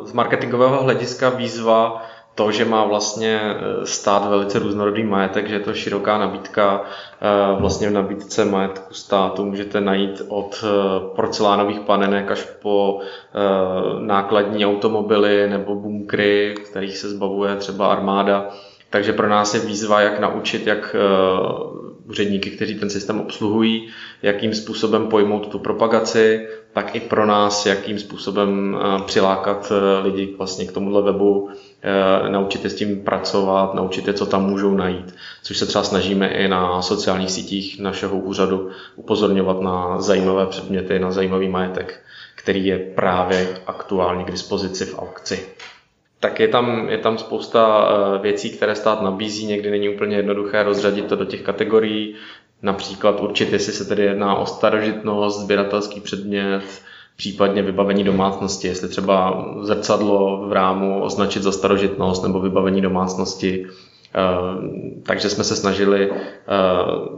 z 0.05 0.13
marketingového 0.13 0.83
hlediska 0.83 1.31
výzva 1.31 2.03
to, 2.35 2.53
že 2.53 2.65
má 2.65 2.85
vlastně 2.85 3.41
eh, 3.43 3.87
stát 3.87 4.29
velice 4.29 4.59
různorodý 4.59 5.05
majetek, 5.05 5.49
že 5.49 5.55
je 5.55 5.61
to 5.61 5.75
široká 5.75 6.19
nabídka, 6.19 6.83
eh, 7.21 7.61
vlastně 7.61 7.89
v 7.89 7.93
nabídce 7.93 8.45
majetku 8.45 8.95
státu 8.95 9.45
můžete 9.45 9.81
najít 9.81 10.23
od 10.29 10.65
eh, 10.65 10.69
porcelánových 11.17 11.81
panenek 11.81 12.31
až 12.31 12.43
po 12.63 13.01
nákladní 14.01 14.67
automobily 14.67 15.49
nebo 15.49 15.75
bunkry, 15.75 16.55
kterých 16.65 16.97
se 16.99 17.09
zbavuje 17.09 17.57
třeba 17.57 17.93
armáda. 17.93 18.49
Takže 18.91 19.13
pro 19.13 19.29
nás 19.29 19.55
je 19.55 19.61
výzva, 19.61 20.01
jak 20.01 20.21
naučit, 20.21 20.67
jak 20.67 20.97
úředníky, 22.09 22.51
kteří 22.51 22.75
ten 22.75 22.91
systém 22.91 23.21
obsluhují, 23.21 23.89
jakým 24.23 24.55
způsobem 24.55 25.07
pojmout 25.07 25.49
tu 25.49 25.59
propagaci, 25.59 26.49
tak 26.73 26.95
i 26.95 27.01
pro 27.01 27.27
nás, 27.27 27.67
jakým 27.67 27.99
způsobem 27.99 28.79
přilákat 29.07 29.73
lidi 30.03 30.35
vlastně 30.39 30.67
k 30.67 30.73
tomuhle 30.73 31.03
webu, 31.03 31.51
Eh, 31.87 32.29
naučit 32.31 32.65
je 32.65 32.71
s 32.71 32.75
tím 32.75 33.05
pracovat, 33.05 33.75
naučit 33.75 34.07
je, 34.07 34.15
co 34.15 34.27
tam 34.27 34.47
můžou 34.47 34.75
najít. 34.75 35.15
Což 35.43 35.59
se 35.59 35.67
třeba 35.67 35.85
snažíme 35.85 36.29
i 36.29 36.49
na 36.49 36.83
sociálních 36.83 37.31
sítích 37.31 37.81
našeho 37.81 38.19
úřadu 38.19 38.71
upozorňovat 38.97 39.61
na 39.61 40.01
zajímavé 40.01 40.47
předměty, 40.47 40.99
na 40.99 41.11
zajímavý 41.11 41.49
majetek, 41.49 42.01
který 42.35 42.67
je 42.67 42.79
právě 42.79 43.49
aktuálně 43.67 44.25
k 44.25 44.31
dispozici 44.31 44.85
v 44.85 44.99
aukci. 44.99 45.47
Tak 46.21 46.41
je 46.41 46.49
tam, 46.49 46.89
je 46.89 46.99
tam 46.99 47.19
spousta 47.19 47.89
eh, 47.89 48.19
věcí, 48.19 48.51
které 48.51 48.75
stát 48.75 49.03
nabízí, 49.03 49.47
někdy 49.47 49.71
není 49.71 49.89
úplně 49.89 50.17
jednoduché 50.17 50.63
rozřadit 50.63 51.07
to 51.07 51.17
do 51.17 51.25
těch 51.25 51.43
kategorií, 51.43 52.15
například 52.63 53.21
určit, 53.21 53.53
jestli 53.53 53.73
se 53.73 53.85
tedy 53.85 54.03
jedná 54.03 54.35
o 54.35 54.47
starožitnost, 54.47 55.41
sběratelský 55.41 56.01
předmět, 56.01 56.63
případně 57.17 57.63
vybavení 57.63 58.05
domácnosti, 58.05 58.69
jestli 58.69 58.89
třeba 58.89 59.45
zrcadlo 59.63 60.49
v 60.49 60.53
rámu 60.53 61.03
označit 61.03 61.43
za 61.43 61.53
starožitnost 61.53 62.23
nebo 62.23 62.41
vybavení 62.41 62.81
domácnosti. 62.81 63.67
Eh, 64.17 65.01
takže 65.03 65.31
jsme 65.31 65.45
se 65.45 65.57
snažili 65.57 66.11
eh, 66.11 66.17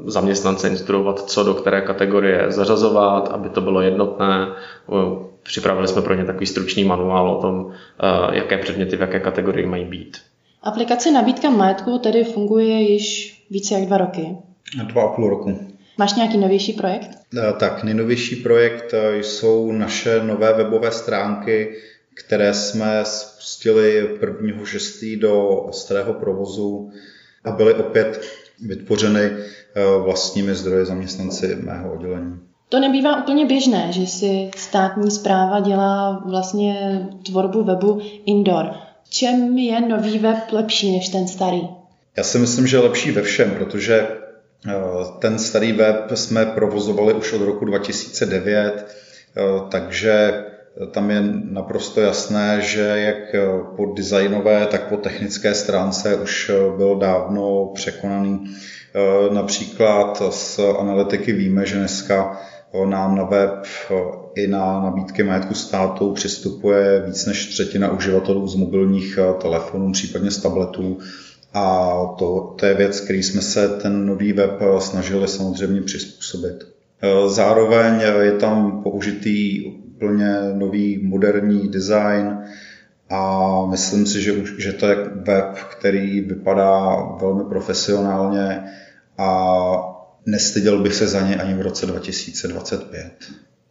zaměstnance 0.04 0.68
instruovat, 0.68 1.20
co 1.20 1.44
do 1.44 1.54
které 1.54 1.80
kategorie 1.80 2.52
zařazovat, 2.52 3.28
aby 3.28 3.48
to 3.48 3.60
bylo 3.60 3.80
jednotné. 3.80 4.46
Eh, 4.48 5.26
připravili 5.42 5.88
jsme 5.88 6.02
pro 6.02 6.14
ně 6.14 6.24
takový 6.24 6.46
stručný 6.46 6.84
manuál 6.84 7.30
o 7.30 7.40
tom, 7.40 7.70
jaké 8.32 8.58
předměty 8.58 8.96
v 8.96 9.00
jaké 9.00 9.20
kategorii 9.20 9.66
mají 9.66 9.84
být. 9.84 10.18
Aplikace 10.62 11.10
nabídka 11.10 11.50
majetku 11.50 11.98
tedy 11.98 12.24
funguje 12.24 12.80
již 12.80 13.36
více 13.50 13.74
jak 13.74 13.86
dva 13.86 13.98
roky. 13.98 14.36
Dva 14.84 15.02
a 15.02 15.08
půl 15.08 15.30
roku. 15.30 15.75
Máš 15.98 16.14
nějaký 16.14 16.38
novější 16.38 16.72
projekt? 16.72 17.10
Eh, 17.38 17.52
tak, 17.58 17.84
nejnovější 17.84 18.36
projekt 18.36 18.94
eh, 18.94 19.18
jsou 19.18 19.72
naše 19.72 20.20
nové 20.22 20.52
webové 20.52 20.90
stránky, 20.90 21.76
které 22.14 22.54
jsme 22.54 23.00
spustili 23.04 24.08
1.6. 24.20 25.18
do 25.18 25.48
ostrého 25.48 26.14
provozu 26.14 26.90
a 27.44 27.50
byly 27.50 27.74
opět 27.74 28.20
vytvořeny 28.60 29.20
eh, 29.20 29.40
vlastními 30.04 30.54
zdroji 30.54 30.86
zaměstnanci 30.86 31.56
mého 31.60 31.92
oddělení. 31.92 32.40
To 32.68 32.80
nebývá 32.80 33.22
úplně 33.22 33.46
běžné, 33.46 33.88
že 33.90 34.06
si 34.06 34.50
státní 34.56 35.10
zpráva 35.10 35.60
dělá 35.60 36.22
vlastně 36.26 37.00
tvorbu 37.26 37.64
webu 37.64 38.00
indoor. 38.26 38.70
Čem 39.08 39.58
je 39.58 39.80
nový 39.80 40.18
web 40.18 40.38
lepší 40.52 40.92
než 40.92 41.08
ten 41.08 41.28
starý? 41.28 41.62
Já 42.16 42.24
si 42.24 42.38
myslím, 42.38 42.66
že 42.66 42.76
je 42.76 42.80
lepší 42.80 43.10
ve 43.10 43.22
všem, 43.22 43.50
protože 43.50 44.06
ten 45.18 45.38
starý 45.38 45.72
web 45.72 46.10
jsme 46.14 46.46
provozovali 46.46 47.14
už 47.14 47.32
od 47.32 47.42
roku 47.42 47.64
2009, 47.64 48.86
eh, 49.36 49.42
takže 49.70 50.44
tam 50.90 51.10
je 51.10 51.22
naprosto 51.50 52.00
jasné, 52.00 52.60
že 52.60 52.80
jak 52.80 53.36
po 53.76 53.86
designové, 53.96 54.66
tak 54.66 54.88
po 54.88 54.96
technické 54.96 55.54
stránce 55.54 56.16
už 56.16 56.50
byl 56.76 56.96
dávno 56.96 57.70
překonaný. 57.74 58.44
Například 59.30 60.22
z 60.30 60.60
analytiky 60.78 61.32
víme, 61.32 61.66
že 61.66 61.76
dneska 61.76 62.40
nám 62.84 63.16
na 63.16 63.24
web 63.24 63.66
i 64.34 64.46
na 64.46 64.80
nabídky 64.80 65.22
majetku 65.22 65.54
státu 65.54 66.12
přistupuje 66.12 67.02
víc 67.06 67.26
než 67.26 67.46
třetina 67.46 67.92
uživatelů 67.92 68.48
z 68.48 68.54
mobilních 68.54 69.18
telefonů, 69.40 69.92
případně 69.92 70.30
z 70.30 70.42
tabletů. 70.42 70.98
A 71.56 71.94
to, 72.18 72.54
to 72.58 72.66
je 72.66 72.74
věc, 72.74 73.00
který 73.00 73.22
jsme 73.22 73.42
se 73.42 73.68
ten 73.68 74.06
nový 74.06 74.32
web 74.32 74.60
snažili 74.78 75.28
samozřejmě 75.28 75.82
přizpůsobit. 75.82 76.66
Zároveň 77.26 78.00
je 78.20 78.32
tam 78.32 78.82
použitý 78.82 79.66
úplně 79.66 80.36
nový 80.54 81.06
moderní 81.06 81.68
design 81.68 82.38
a 83.10 83.66
myslím 83.66 84.06
si, 84.06 84.22
že, 84.22 84.32
už, 84.32 84.54
že 84.58 84.72
to 84.72 84.86
je 84.86 84.96
web, 85.14 85.54
který 85.70 86.20
vypadá 86.20 86.96
velmi 87.20 87.44
profesionálně 87.44 88.64
a 89.18 89.48
nestyděl 90.26 90.82
bych 90.82 90.94
se 90.94 91.06
za 91.06 91.20
ně 91.20 91.36
ani 91.36 91.54
v 91.54 91.60
roce 91.60 91.86
2025. 91.86 93.12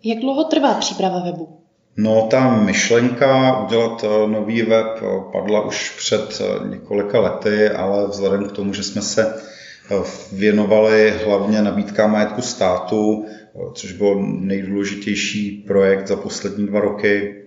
Jak 0.04 0.20
dlouho 0.20 0.44
trvá 0.44 0.74
příprava 0.74 1.24
webu? 1.24 1.65
No, 1.98 2.28
ta 2.32 2.56
myšlenka 2.56 3.60
udělat 3.60 4.04
eh, 4.04 4.28
nový 4.28 4.62
web 4.62 4.88
eh, 4.98 5.06
padla 5.32 5.62
už 5.62 5.90
před 5.98 6.42
eh, 6.42 6.68
několika 6.70 7.20
lety, 7.20 7.70
ale 7.70 8.08
vzhledem 8.08 8.46
k 8.46 8.52
tomu, 8.52 8.74
že 8.74 8.84
jsme 8.84 9.02
se 9.02 9.42
věnovali 10.32 11.14
hlavně 11.26 11.62
nabídkám 11.62 12.12
majetku 12.12 12.42
státu, 12.42 13.26
což 13.74 13.92
byl 13.92 14.22
nejdůležitější 14.26 15.64
projekt 15.68 16.08
za 16.08 16.16
poslední 16.16 16.68
dva 16.68 16.80
roky, 16.80 17.44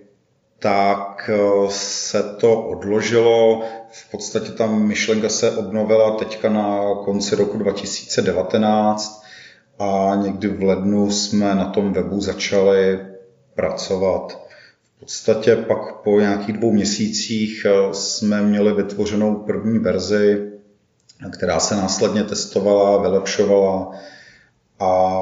tak 0.59 1.29
se 1.69 2.23
to 2.23 2.61
odložilo. 2.61 3.63
V 3.91 4.11
podstatě 4.11 4.51
ta 4.51 4.67
myšlenka 4.67 5.29
se 5.29 5.51
obnovila 5.51 6.15
teďka 6.15 6.49
na 6.49 6.79
konci 7.05 7.35
roku 7.35 7.57
2019 7.57 9.23
a 9.79 10.19
někdy 10.23 10.47
v 10.47 10.63
lednu 10.63 11.11
jsme 11.11 11.55
na 11.55 11.65
tom 11.65 11.93
webu 11.93 12.21
začali 12.21 13.08
pracovat. 13.59 14.47
V 14.95 14.99
podstatě 14.99 15.55
pak 15.55 15.93
po 15.93 16.19
nějakých 16.19 16.57
dvou 16.57 16.71
měsících 16.71 17.65
eh, 17.65 17.93
jsme 17.93 18.41
měli 18.41 18.73
vytvořenou 18.73 19.35
první 19.35 19.79
verzi, 19.79 20.51
která 21.31 21.59
se 21.59 21.75
následně 21.75 22.23
testovala, 22.23 23.01
vylepšovala 23.01 23.91
a 24.79 25.19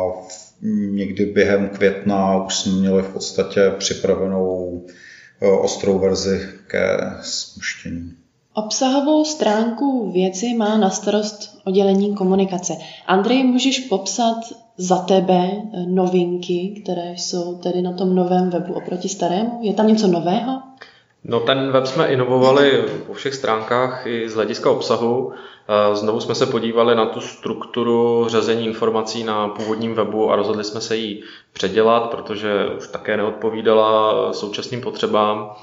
někdy 0.91 1.25
během 1.25 1.70
května 1.70 2.46
už 2.46 2.56
jsme 2.56 2.72
měli 2.72 3.03
v 3.03 3.10
podstatě 3.10 3.72
připravenou 3.77 4.86
eh, 5.41 5.48
ostrou 5.48 6.00
verzi 6.00 6.50
ke 6.67 6.98
spuštění. 7.22 8.26
Obsahovou 8.57 9.25
stránku 9.25 10.11
věci 10.11 10.53
má 10.53 10.77
na 10.77 10.89
starost 10.89 11.59
oddělení 11.65 12.15
komunikace. 12.15 12.73
Andrej, 13.07 13.43
můžeš 13.43 13.79
popsat 13.79 14.35
za 14.77 14.97
tebe 14.97 15.51
novinky, 15.87 16.81
které 16.83 17.11
jsou 17.11 17.57
tedy 17.57 17.81
na 17.81 17.93
tom 17.93 18.15
novém 18.15 18.49
webu 18.49 18.73
oproti 18.73 19.09
starému? 19.09 19.59
Je 19.61 19.73
tam 19.73 19.87
něco 19.87 20.07
nového? 20.07 20.61
No 21.23 21.39
ten 21.39 21.71
web 21.71 21.85
jsme 21.87 22.07
inovovali 22.07 22.83
po 23.07 23.13
všech 23.13 23.33
stránkách 23.33 24.07
i 24.07 24.29
z 24.29 24.35
hlediska 24.35 24.71
obsahu. 24.71 25.31
Znovu 25.93 26.19
jsme 26.19 26.35
se 26.35 26.45
podívali 26.45 26.95
na 26.95 27.05
tu 27.05 27.21
strukturu 27.21 28.25
řazení 28.29 28.65
informací 28.65 29.23
na 29.23 29.47
původním 29.47 29.93
webu 29.95 30.31
a 30.31 30.35
rozhodli 30.35 30.63
jsme 30.63 30.81
se 30.81 30.97
ji 30.97 31.23
předělat, 31.53 32.09
protože 32.09 32.65
už 32.77 32.87
také 32.87 33.17
neodpovídala 33.17 34.33
současným 34.33 34.81
potřebám. 34.81 35.55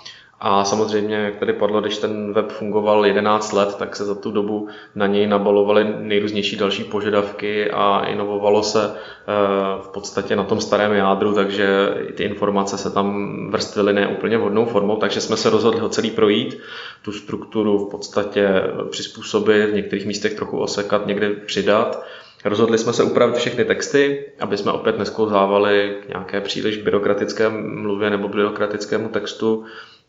A 0.46 0.64
samozřejmě, 0.64 1.16
jak 1.16 1.36
tady 1.36 1.52
padlo, 1.52 1.80
když 1.80 1.98
ten 1.98 2.32
web 2.32 2.52
fungoval 2.52 3.06
11 3.06 3.52
let, 3.52 3.74
tak 3.74 3.96
se 3.96 4.04
za 4.04 4.14
tu 4.14 4.30
dobu 4.30 4.68
na 4.94 5.06
něj 5.06 5.26
nabalovaly 5.26 5.94
nejrůznější 5.98 6.56
další 6.56 6.84
požadavky 6.84 7.70
a 7.70 8.04
inovovalo 8.06 8.62
se 8.62 8.94
eh, 8.94 9.82
v 9.82 9.88
podstatě 9.88 10.36
na 10.36 10.44
tom 10.44 10.60
starém 10.60 10.92
jádru, 10.92 11.34
takže 11.34 11.94
ty 12.14 12.24
informace 12.24 12.78
se 12.78 12.90
tam 12.90 13.36
vrstvily 13.50 13.92
ne 13.92 14.08
úplně 14.08 14.38
vhodnou 14.38 14.66
formou, 14.66 14.96
takže 14.96 15.20
jsme 15.20 15.36
se 15.36 15.50
rozhodli 15.50 15.80
ho 15.80 15.88
celý 15.88 16.10
projít, 16.10 16.58
tu 17.02 17.12
strukturu 17.12 17.78
v 17.78 17.90
podstatě 17.90 18.48
přizpůsobit, 18.90 19.70
v 19.70 19.74
některých 19.74 20.06
místech 20.06 20.34
trochu 20.34 20.58
osekat, 20.58 21.06
někde 21.06 21.30
přidat. 21.30 22.04
Rozhodli 22.44 22.78
jsme 22.78 22.92
se 22.92 23.02
upravit 23.02 23.36
všechny 23.36 23.64
texty, 23.64 24.24
aby 24.40 24.56
jsme 24.56 24.72
opět 24.72 24.98
nesklouzávali 24.98 25.96
k 26.02 26.08
nějaké 26.08 26.40
příliš 26.40 26.76
byrokratické 26.76 27.48
mluvě 27.58 28.10
nebo 28.10 28.28
byrokratickému 28.28 29.08
textu 29.08 29.64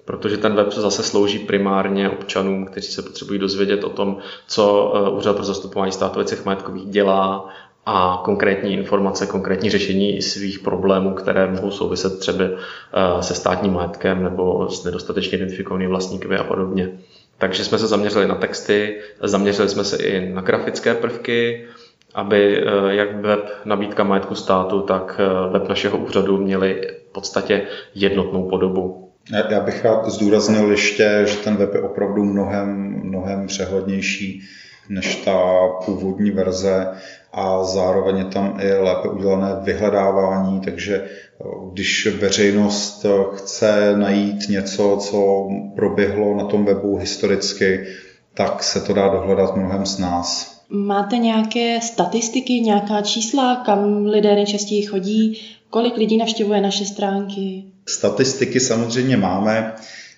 protože 0.05 0.37
ten 0.37 0.55
web 0.55 0.73
zase 0.73 1.03
slouží 1.03 1.39
primárně 1.39 2.09
občanům, 2.09 2.65
kteří 2.65 2.91
se 2.91 3.01
potřebují 3.01 3.39
dozvědět 3.39 3.83
o 3.83 3.89
tom, 3.89 4.17
co 4.47 4.93
eh, 4.95 5.09
Úřad 5.09 5.35
pro 5.35 5.45
zastupování 5.45 5.91
státu 5.91 6.19
věcech 6.19 6.45
majetkových 6.45 6.85
dělá 6.85 7.49
a 7.85 8.21
konkrétní 8.25 8.73
informace, 8.73 9.27
konkrétní 9.27 9.69
řešení 9.69 10.21
svých 10.21 10.59
problémů, 10.59 11.13
které 11.13 11.51
mohou 11.51 11.71
souviset 11.71 12.19
třeba 12.19 12.43
eh, 12.43 13.23
se 13.23 13.35
státním 13.35 13.73
majetkem 13.73 14.23
nebo 14.23 14.69
s 14.69 14.83
nedostatečně 14.83 15.37
identifikovanými 15.37 15.89
vlastníky 15.89 16.27
a 16.35 16.43
podobně. 16.43 16.89
Takže 17.37 17.63
jsme 17.63 17.77
se 17.77 17.87
zaměřili 17.87 18.27
na 18.27 18.35
texty, 18.35 19.01
zaměřili 19.21 19.69
jsme 19.69 19.83
se 19.83 19.97
i 19.97 20.33
na 20.33 20.41
grafické 20.41 20.93
prvky, 20.93 21.67
aby 22.13 22.63
eh, 22.63 22.95
jak 22.95 23.15
web 23.15 23.49
nabídka 23.65 24.03
majetku 24.03 24.35
státu, 24.35 24.81
tak 24.81 25.21
web 25.51 25.69
našeho 25.69 25.97
úřadu 25.97 26.37
měli 26.37 26.81
v 27.09 27.13
podstatě 27.13 27.61
jednotnou 27.95 28.49
podobu. 28.49 29.04
Já 29.31 29.59
bych 29.59 29.85
rád 29.85 30.09
zdůraznil 30.09 30.71
ještě, 30.71 31.23
že 31.25 31.37
ten 31.37 31.55
web 31.55 31.73
je 31.73 31.81
opravdu 31.81 32.23
mnohem, 32.23 32.99
mnohem 33.03 33.47
přehlednější 33.47 34.41
než 34.89 35.15
ta 35.15 35.67
původní 35.85 36.31
verze 36.31 36.87
a 37.33 37.63
zároveň 37.63 38.17
je 38.17 38.25
tam 38.25 38.57
i 38.61 38.73
lépe 38.73 39.07
udělané 39.09 39.47
vyhledávání, 39.61 40.61
takže 40.61 40.95
eh, 40.95 41.43
když 41.71 42.07
veřejnost 42.19 43.05
chce 43.35 43.93
najít 43.97 44.49
něco, 44.49 44.97
co 45.01 45.47
proběhlo 45.75 46.37
na 46.37 46.45
tom 46.45 46.65
webu 46.65 46.97
historicky, 46.97 47.87
tak 48.33 48.63
se 48.63 48.81
to 48.81 48.93
dá 48.93 49.07
dohledat 49.07 49.55
mnohem 49.55 49.85
z 49.85 49.99
nás. 49.99 50.55
Máte 50.69 51.17
nějaké 51.17 51.81
statistiky, 51.81 52.53
nějaká 52.53 53.01
čísla, 53.01 53.55
kam 53.55 54.05
lidé 54.05 54.35
nejčastěji 54.35 54.81
chodí, 54.81 55.41
kolik 55.69 55.97
lidí 55.97 56.17
navštěvuje 56.17 56.61
naše 56.61 56.85
stránky? 56.85 57.63
Statistiky 57.89 58.59
samozřejmě 58.59 59.17
máme. 59.17 59.73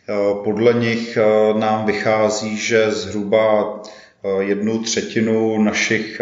Eh, 0.10 0.14
podle 0.44 0.74
nich 0.74 1.18
eh, 1.18 1.60
nám 1.60 1.86
vychází, 1.86 2.58
že 2.58 2.92
zhruba 2.92 3.76
eh, 4.24 4.44
jednu 4.44 4.80
třetinu 4.80 5.64
našich 5.64 6.22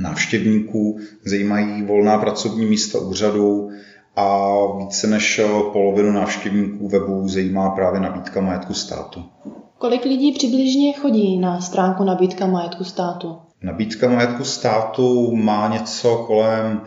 návštěvníků 0.00 0.98
zajímají 1.24 1.82
volná 1.82 2.18
pracovní 2.18 2.66
místa 2.66 2.98
úřadu 2.98 3.70
a 4.16 4.56
více 4.78 5.06
než 5.06 5.40
polovinu 5.72 6.12
návštěvníků 6.12 6.88
webu 6.88 7.28
zajímá 7.28 7.70
právě 7.70 8.00
nabídka 8.00 8.40
majetku 8.40 8.74
státu. 8.74 9.24
Kolik 9.78 10.04
lidí 10.04 10.32
přibližně 10.32 10.92
chodí 10.92 11.38
na 11.38 11.60
stránku 11.60 12.04
nabídka 12.04 12.46
majetku 12.46 12.84
státu? 12.84 13.36
Nabídka 13.62 14.08
majetku 14.08 14.44
státu 14.44 15.36
má 15.36 15.68
něco 15.68 16.24
kolem 16.26 16.80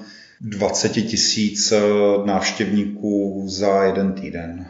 20 0.44 0.90
tisíc 0.90 1.72
eh, 1.72 1.82
návštěvníků 2.26 3.44
za 3.48 3.84
jeden 3.84 4.14
týden. 4.14 4.66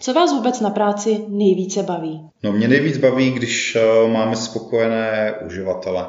Co 0.00 0.12
vás 0.12 0.32
vůbec 0.32 0.60
na 0.60 0.70
práci 0.70 1.18
nejvíce 1.28 1.82
baví? 1.82 2.20
No 2.42 2.52
mě 2.52 2.68
nejvíc 2.68 2.96
baví, 2.96 3.30
když 3.30 3.76
eh, 3.76 4.08
máme 4.08 4.36
spokojené 4.36 5.34
uživatele. 5.46 6.06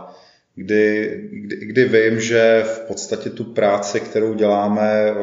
Kdy, 0.56 1.12
kdy, 1.32 1.56
kdy 1.66 1.86
vím, 1.86 2.20
že 2.22 2.64
v 2.66 2.80
podstatě 2.80 3.30
tu 3.30 3.44
práci, 3.44 4.00
kterou 4.00 4.34
děláme, 4.34 5.14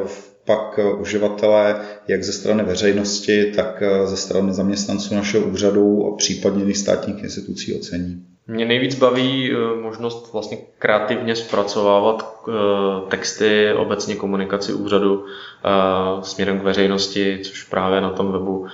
pak 0.45 0.81
uživatelé 1.01 1.81
jak 2.09 2.25
ze 2.25 2.33
strany 2.33 2.65
veřejnosti, 2.65 3.53
tak 3.57 3.83
eh, 3.83 4.07
ze 4.07 4.17
strany 4.17 4.55
zaměstnanců 4.55 5.15
našeho 5.15 5.47
úřadu 5.47 6.07
a 6.07 6.17
případně 6.17 6.63
jiných 6.63 6.79
státních 6.79 7.23
institucí 7.23 7.75
ocení. 7.75 8.27
Mě 8.47 8.65
nejvíc 8.65 8.95
baví 8.95 9.53
eh, 9.53 9.81
možnost 9.81 10.33
vlastně 10.33 10.59
kreativně 10.79 11.37
zpracovávat 11.37 12.45
eh, 12.49 12.53
texty, 13.09 13.73
obecně 13.73 14.17
komunikaci 14.17 14.73
úřadu 14.73 15.27
eh, 15.27 15.69
směrem 16.23 16.61
k 16.61 16.63
veřejnosti, 16.63 17.39
což 17.45 17.63
právě 17.63 18.01
na 18.01 18.11
tom 18.11 18.33
webu 18.33 18.67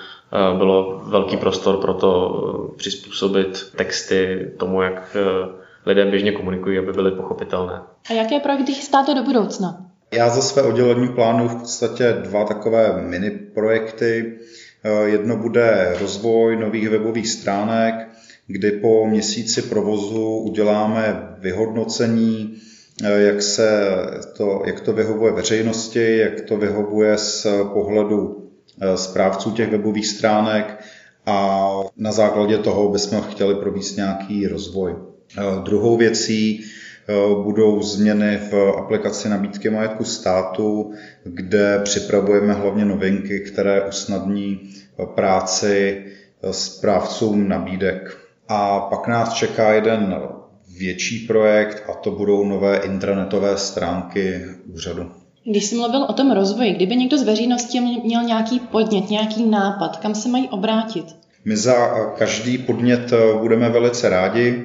bylo 0.59 1.03
velký 1.05 1.37
prostor 1.37 1.77
pro 1.77 1.95
to 1.95 2.73
přizpůsobit 2.77 3.73
texty 3.77 4.51
tomu, 4.57 4.83
jak 4.83 5.17
lidé 5.87 6.05
běžně 6.05 6.33
komunikují, 6.33 6.79
aby 6.79 6.93
byly 6.93 7.11
pochopitelné. 7.11 7.83
A 8.11 8.13
jaké 8.13 8.41
projekty 8.41 8.75
chystáte 8.75 9.15
do 9.15 9.23
budoucna? 9.23 9.87
Já 10.13 10.29
za 10.29 10.43
své 10.43 10.63
oddělení 10.63 11.09
plánu 11.09 11.49
v 11.49 11.61
podstatě 11.61 12.13
dva 12.13 12.45
takové 12.45 13.03
mini 13.03 13.31
projekty. 13.31 14.39
Jedno 15.05 15.37
bude 15.37 15.97
rozvoj 16.01 16.57
nových 16.57 16.89
webových 16.89 17.29
stránek, 17.29 18.10
kdy 18.53 18.73
po 18.73 19.07
měsíci 19.07 19.63
provozu 19.63 20.37
uděláme 20.37 21.37
vyhodnocení, 21.39 22.55
eh, 23.03 23.21
jak, 23.21 23.43
se 23.43 23.97
to, 24.37 24.63
jak 24.67 24.81
to 24.81 24.93
vyhovuje 24.93 25.33
veřejnosti, 25.33 26.17
jak 26.17 26.41
to 26.41 26.57
vyhovuje 26.57 27.19
z 27.19 27.47
pohledu 27.73 28.51
správců 28.95 29.51
těch 29.51 29.71
webových 29.71 30.07
stránek 30.07 30.81
a 31.27 31.71
na 31.97 32.13
základě 32.13 32.59
toho 32.59 32.89
bychom 32.89 33.21
chtěli 33.21 33.55
provést 33.55 33.97
nějaký 33.97 34.47
rozvoj. 34.47 34.95
Druhou 35.65 35.97
věcí 35.97 36.65
budou 37.43 37.83
změny 37.83 38.41
v 38.51 38.55
aplikaci 38.79 39.29
nabídky 39.29 39.71
majetku 39.71 40.05
státu, 40.05 40.93
kde 41.25 41.81
připravujeme 41.85 42.53
hlavně 42.53 42.85
novinky, 42.85 43.41
které 43.41 43.89
usnadní 43.89 44.71
práci 45.15 46.05
správcům 46.51 47.49
nabídek. 47.49 48.17
A 48.53 48.81
pak 48.81 49.09
nás 49.09 49.33
čeká 49.33 49.73
jeden 49.73 50.17
větší 50.79 51.27
projekt 51.27 51.83
a 51.91 51.95
to 51.95 52.11
budou 52.11 52.45
nové 52.45 52.77
intranetové 52.77 53.57
stránky 53.57 54.45
úřadu. 54.75 55.11
Když 55.45 55.65
jsi 55.65 55.77
mluvil 55.77 56.03
o 56.03 56.13
tom 56.13 56.33
rozvoji, 56.33 56.73
kdyby 56.73 56.97
někdo 56.97 57.19
z 57.19 57.23
veřejnosti 57.23 57.81
měl 57.81 58.23
nějaký 58.23 58.61
podnět, 58.61 59.11
nějaký 59.11 59.45
nápad, 59.45 59.97
kam 59.97 60.15
se 60.15 60.29
mají 60.29 60.49
obrátit? 60.49 61.05
My 61.45 61.57
za 61.57 61.89
každý 62.19 62.59
podnět 62.59 63.13
budeme 63.41 63.71
velice 63.71 64.09
rádi. 64.09 64.65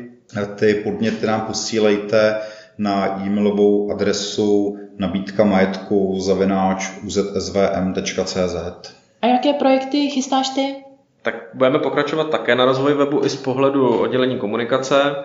Ty 0.56 0.74
podněty 0.74 1.28
nám 1.28 1.41
posílejte 1.41 2.36
na 2.78 3.21
e-mailovou 3.26 3.91
adresu 3.91 4.78
nabídka 4.98 5.43
majetku 5.43 6.19
zavináč 6.19 6.91
uzsvm.cz. 7.04 8.56
A 9.21 9.28
jaké 9.28 9.54
projekty 9.54 10.10
chystáš 10.10 10.50
ty? 10.50 10.85
Tak 11.25 11.35
budeme 11.53 11.79
pokračovat 11.79 12.29
také 12.29 12.55
na 12.55 12.65
rozvoji 12.65 12.95
webu 12.95 13.25
i 13.25 13.29
z 13.29 13.35
pohledu 13.35 13.99
oddělení 13.99 14.38
komunikace. 14.39 15.15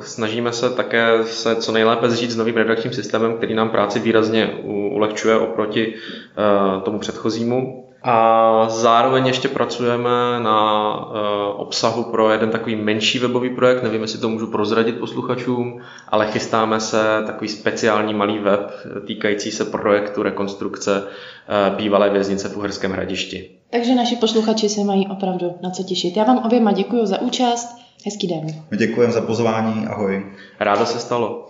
Snažíme 0.00 0.52
se 0.52 0.70
také 0.70 1.24
se 1.24 1.56
co 1.56 1.72
nejlépe 1.72 2.10
zžít 2.10 2.30
s 2.30 2.36
novým 2.36 2.56
redakčním 2.56 2.92
systémem, 2.92 3.36
který 3.36 3.54
nám 3.54 3.70
práci 3.70 4.00
výrazně 4.00 4.50
ulehčuje 4.92 5.38
oproti 5.38 5.94
e, 5.94 6.80
tomu 6.82 6.98
předchozímu. 6.98 7.89
A 8.02 8.66
zároveň 8.68 9.26
ještě 9.26 9.48
pracujeme 9.48 10.10
na 10.38 10.92
e, 10.94 11.52
obsahu 11.52 12.02
pro 12.02 12.30
jeden 12.30 12.50
takový 12.50 12.76
menší 12.76 13.18
webový 13.18 13.50
projekt, 13.50 13.82
nevím, 13.82 14.02
jestli 14.02 14.18
to 14.18 14.28
můžu 14.28 14.46
prozradit 14.46 14.98
posluchačům, 14.98 15.80
ale 16.08 16.26
chystáme 16.26 16.80
se 16.80 17.22
takový 17.26 17.48
speciální 17.48 18.14
malý 18.14 18.38
web 18.38 18.70
týkající 19.06 19.50
se 19.50 19.64
projektu 19.64 20.22
rekonstrukce 20.22 21.02
e, 21.02 21.76
bývalé 21.76 22.10
věznice 22.10 22.48
v 22.48 22.56
Uherském 22.56 22.92
hradišti. 22.92 23.50
Takže 23.70 23.94
naši 23.94 24.16
posluchači 24.16 24.68
se 24.68 24.84
mají 24.84 25.08
opravdu 25.08 25.54
na 25.62 25.70
co 25.70 25.82
těšit. 25.82 26.16
Já 26.16 26.24
vám 26.24 26.38
oběma 26.38 26.72
děkuji 26.72 27.06
za 27.06 27.20
účast. 27.20 27.76
Hezký 28.06 28.26
den. 28.26 28.46
Děkujeme 28.76 29.12
za 29.12 29.20
pozvání. 29.20 29.86
Ahoj. 29.86 30.26
Ráda 30.60 30.86
se 30.86 30.98
stalo. 30.98 31.48